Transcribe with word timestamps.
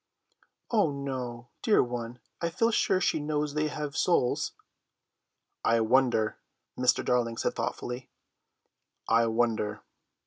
"Oh 0.71 0.89
no, 0.89 1.49
dear 1.61 1.83
one, 1.83 2.17
I 2.41 2.49
feel 2.49 2.71
sure 2.71 2.99
she 2.99 3.19
knows 3.19 3.53
they 3.53 3.67
have 3.67 3.95
souls." 3.95 4.53
"I 5.63 5.79
wonder," 5.81 6.39
Mr. 6.75 7.05
Darling 7.05 7.37
said 7.37 7.53
thoughtfully, 7.53 8.09
"I 9.07 9.27
wonder." 9.27 9.81